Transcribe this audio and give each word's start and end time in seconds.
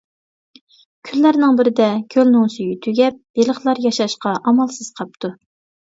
كۈنلەرنىڭ 1.09 1.59
بىرىدە 1.59 1.89
كۆلنىڭ 2.15 2.47
سۈيى 2.55 2.79
تۈگەپ 2.87 3.21
بېلىقلار 3.41 3.83
ياشاشقا 3.87 4.37
ئامالسىز 4.41 4.91
قاپتۇ. 5.01 5.33